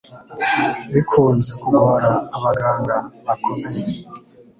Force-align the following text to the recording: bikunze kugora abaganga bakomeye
bikunze 0.93 1.51
kugora 1.61 2.11
abaganga 2.35 2.95
bakomeye 3.25 3.83